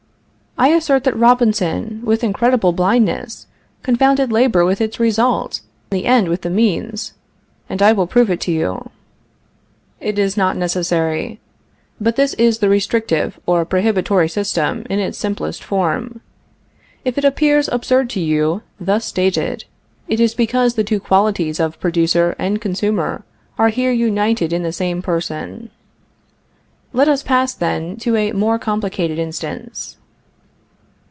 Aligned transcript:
I 0.57 0.67
assert, 0.67 1.05
that 1.05 1.17
Robinson, 1.17 2.01
with 2.03 2.23
incredible 2.23 2.71
blindness, 2.71 3.47
confounded 3.81 4.31
labor 4.31 4.63
with 4.63 4.79
its 4.79 4.99
result, 4.99 5.61
the 5.89 6.05
end 6.05 6.27
with 6.27 6.41
the 6.43 6.51
means, 6.51 7.13
and 7.67 7.81
I 7.81 7.93
will 7.93 8.05
prove 8.05 8.29
it 8.29 8.39
to 8.41 8.51
you. 8.51 8.91
It 9.99 10.19
is 10.19 10.37
not 10.37 10.57
necessary. 10.57 11.39
But 11.99 12.15
this 12.15 12.35
is 12.35 12.59
the 12.59 12.69
restrictive 12.69 13.39
or 13.47 13.65
prohibitory 13.65 14.29
system 14.29 14.85
in 14.87 14.99
its 14.99 15.17
simplest 15.17 15.63
form. 15.63 16.21
If 17.03 17.17
it 17.17 17.25
appears 17.25 17.67
absurd 17.69 18.11
to 18.11 18.19
you, 18.19 18.61
thus 18.79 19.05
stated, 19.05 19.63
it 20.07 20.19
is 20.19 20.35
because 20.35 20.75
the 20.75 20.83
two 20.83 20.99
qualities 20.99 21.59
of 21.59 21.79
producer 21.79 22.35
and 22.37 22.61
consumer 22.61 23.23
are 23.57 23.69
here 23.69 23.91
united 23.91 24.53
in 24.53 24.61
the 24.61 24.73
same 24.73 25.01
person. 25.01 25.71
Let 26.93 27.07
us 27.07 27.23
pass, 27.23 27.51
then, 27.55 27.95
to 27.97 28.15
a 28.15 28.31
more 28.33 28.59
complicated 28.59 29.17
instance. 29.17 29.97